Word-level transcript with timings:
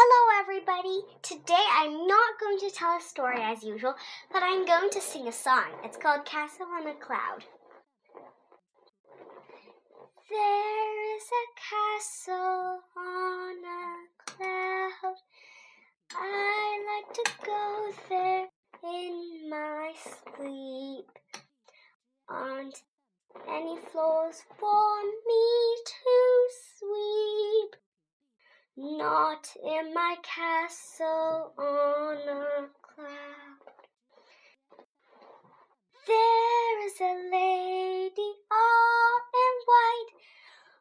Hello, 0.00 0.40
everybody. 0.40 1.00
Today 1.22 1.66
I'm 1.72 2.06
not 2.06 2.38
going 2.38 2.56
to 2.60 2.70
tell 2.70 2.96
a 2.96 3.00
story 3.00 3.42
as 3.42 3.64
usual, 3.64 3.94
but 4.32 4.44
I'm 4.44 4.64
going 4.64 4.90
to 4.90 5.00
sing 5.00 5.26
a 5.26 5.32
song. 5.32 5.64
It's 5.82 5.96
called 5.96 6.24
Castle 6.24 6.66
on 6.66 6.86
a 6.86 6.94
Cloud. 6.94 7.42
There 10.30 11.16
is 11.16 11.24
a 11.42 11.46
castle 11.58 12.78
on 12.96 13.56
a 13.66 14.24
cloud. 14.24 15.16
I 16.14 16.84
like 16.90 17.12
to 17.14 17.24
go 17.44 17.92
there 18.08 18.46
in 18.84 19.50
my 19.50 19.92
sleep. 19.96 21.06
Aren't 22.28 22.84
any 23.48 23.78
floors 23.90 24.44
for 24.60 25.02
me 25.26 25.67
In 29.08 29.94
my 29.94 30.16
castle 30.22 31.54
on 31.56 32.28
a 32.28 32.68
cloud. 32.82 33.72
There 36.06 36.86
is 36.86 37.00
a 37.00 37.14
lady 37.32 38.32
all 38.52 39.16
in 39.32 39.54
white, 39.64 40.12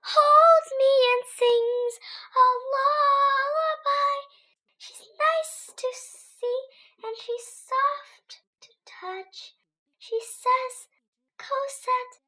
holds 0.01 0.71
me 0.75 0.91
and 1.13 1.23
sings 1.39 1.99
a 2.35 2.47
lullaby. 2.75 4.17
She's 4.77 5.07
nice 5.17 5.71
to 5.77 5.87
see 5.95 6.61
and 7.07 7.15
she's 7.15 7.47
soft 7.47 8.41
to 8.59 8.69
touch. 8.83 9.55
She 9.99 10.19
says, 10.19 10.89
Cosette, 11.37 12.19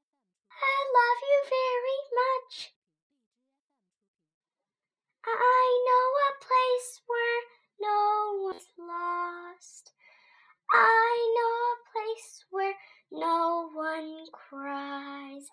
cries. 14.47 15.49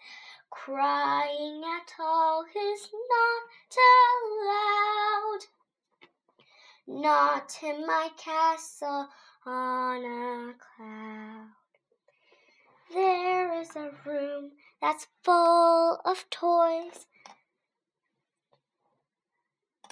Crying 0.51 1.63
at 1.65 1.93
all 1.99 2.45
is 2.45 2.89
not 3.11 3.43
allowed. 4.47 5.47
Not 6.87 7.59
in 7.63 7.87
my 7.87 8.11
castle 8.17 9.09
on 9.45 10.05
a 10.05 10.55
cloud. 10.55 11.49
There 12.93 13.61
is 13.61 13.75
a 13.75 13.91
room 14.05 14.53
that's 14.81 15.09
full 15.23 16.01
of 16.05 16.31
toys. 16.31 17.07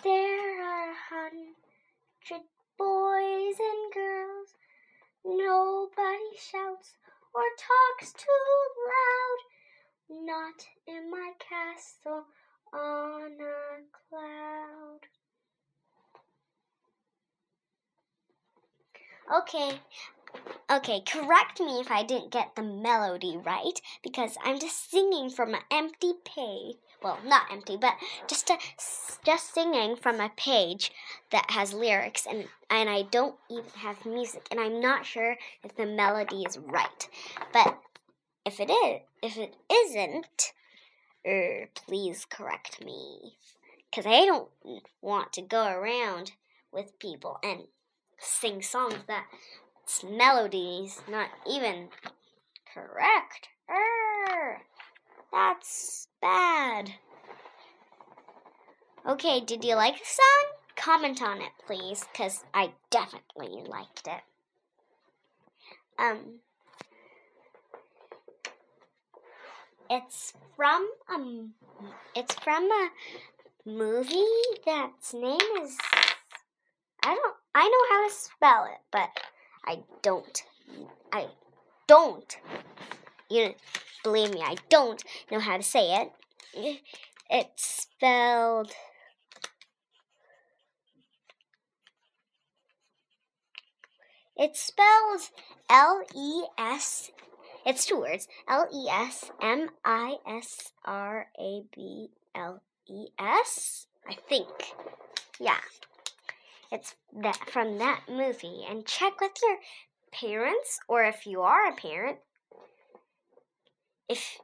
There 0.02 0.62
are 0.62 0.90
a 0.90 0.94
hundred 1.10 2.44
boys 2.78 3.56
and 3.58 3.92
girls. 3.92 4.54
Nobody 5.24 6.36
shouts 6.38 6.94
or 7.34 7.42
talks 7.58 8.12
too 8.12 8.26
loud. 8.86 10.24
Not 10.24 10.66
in 10.86 11.10
my 11.10 11.32
castle 11.38 12.24
on 12.72 13.32
a 13.40 13.82
cloud. 14.08 15.00
Okay, 19.38 19.80
okay, 20.70 21.00
correct 21.06 21.60
me 21.60 21.80
if 21.80 21.90
I 21.90 22.02
didn't 22.02 22.30
get 22.30 22.54
the 22.54 22.62
melody 22.62 23.36
right 23.36 23.80
because 24.02 24.36
I'm 24.42 24.58
just 24.58 24.90
singing 24.90 25.30
from 25.30 25.54
an 25.54 25.62
empty 25.70 26.12
page. 26.24 26.76
Well, 27.02 27.18
not 27.24 27.52
empty, 27.52 27.76
but 27.76 27.94
just 28.26 28.48
a, 28.48 28.56
just 29.24 29.52
singing 29.52 29.96
from 29.96 30.20
a 30.20 30.30
page 30.36 30.90
that 31.30 31.50
has 31.50 31.74
lyrics 31.74 32.26
and 32.26 32.48
and 32.70 32.88
I 32.88 33.02
don't 33.02 33.36
even 33.50 33.70
have 33.76 34.06
music 34.06 34.46
and 34.50 34.58
I'm 34.58 34.80
not 34.80 35.04
sure 35.04 35.36
if 35.62 35.76
the 35.76 35.86
melody 35.86 36.42
is 36.42 36.58
right. 36.58 37.08
But 37.52 37.78
if 38.46 38.58
it 38.58 38.70
is, 38.70 39.00
if 39.22 39.36
it 39.36 39.54
isn't, 39.70 40.52
er, 41.26 41.68
please 41.74 42.24
correct 42.24 42.82
me 42.82 43.36
cuz 43.94 44.06
I 44.06 44.24
don't 44.24 44.48
want 45.02 45.32
to 45.34 45.42
go 45.42 45.66
around 45.66 46.32
with 46.72 46.98
people 46.98 47.38
and 47.42 47.68
sing 48.18 48.62
songs 48.62 49.04
that 49.06 49.26
melody's 50.02 51.00
not 51.08 51.28
even 51.48 51.88
correct. 52.72 53.48
Err, 53.68 54.62
that's 55.32 56.08
bad. 56.20 56.94
Okay, 59.06 59.40
did 59.40 59.64
you 59.64 59.74
like 59.74 59.98
the 59.98 60.04
song? 60.04 60.52
Comment 60.76 61.22
on 61.22 61.40
it, 61.40 61.52
please, 61.66 62.04
because 62.12 62.44
I 62.54 62.72
definitely 62.90 63.62
liked 63.66 64.06
it. 64.06 64.22
Um, 65.98 66.40
it's 69.90 70.32
from 70.56 70.88
um, 71.08 71.54
it's 72.16 72.34
from 72.34 72.64
a 72.64 72.88
movie 73.64 74.24
that's 74.66 75.14
name 75.14 75.38
is 75.62 75.76
I 77.02 77.14
don't 77.14 77.36
I 77.54 77.62
know 77.68 77.96
how 77.96 78.08
to 78.08 78.14
spell 78.14 78.64
it, 78.64 78.80
but 78.90 79.10
I 79.66 79.78
don't. 80.02 80.42
I 81.12 81.28
don't. 81.86 82.36
You 83.30 83.54
believe 84.02 84.32
me, 84.32 84.42
I 84.42 84.56
don't 84.68 85.02
know 85.30 85.40
how 85.40 85.56
to 85.56 85.62
say 85.62 86.08
it. 86.54 86.80
It's 87.30 87.64
spelled. 87.82 88.72
It 94.36 94.56
spells 94.56 95.30
L 95.70 96.02
E 96.14 96.42
S. 96.58 97.10
It's 97.64 97.86
two 97.86 98.00
words 98.00 98.28
L 98.48 98.68
E 98.72 98.88
S 98.90 99.30
M 99.40 99.70
I 99.84 100.16
S 100.26 100.72
R 100.84 101.28
A 101.40 101.62
B 101.74 102.08
L 102.34 102.60
E 102.86 103.06
S. 103.18 103.86
I 104.06 104.16
think. 104.28 104.74
Yeah. 105.40 105.60
It's 106.74 106.96
that 107.22 107.38
from 107.50 107.78
that 107.78 108.00
movie. 108.08 108.66
And 108.68 108.84
check 108.84 109.20
with 109.20 109.30
your 109.40 109.58
parents, 110.10 110.80
or 110.88 111.04
if 111.04 111.24
you 111.24 111.40
are 111.42 111.68
a 111.68 111.76
parent, 111.76 112.18
if 114.08 114.38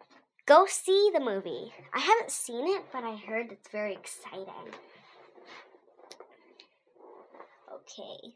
go 0.46 0.64
see 0.68 1.10
the 1.12 1.18
movie. 1.18 1.72
I 1.92 1.98
haven't 1.98 2.30
seen 2.30 2.68
it, 2.68 2.84
but 2.92 3.02
I 3.02 3.16
heard 3.16 3.50
it's 3.50 3.68
very 3.68 3.94
exciting. 3.94 4.46
Okay. 7.74 8.34